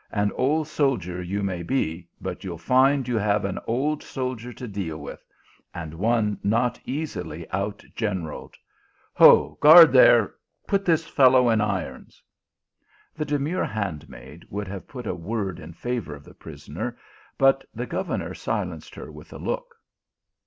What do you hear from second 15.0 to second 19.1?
in a word in favour of the prisoner, but the governor silenced